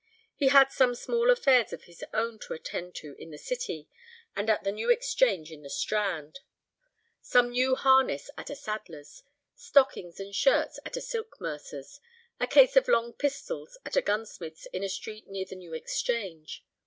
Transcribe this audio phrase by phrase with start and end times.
[0.35, 3.87] He had some small affairs of his own to attend to in the City
[4.35, 6.39] and at the New Exchange in the Strand:
[7.21, 9.21] some new harness at a saddler's;
[9.53, 11.99] stockings and shirts at a silk mercer's;
[12.39, 16.65] a case of long pistols at a gunsmith's in a street near the New Exchange.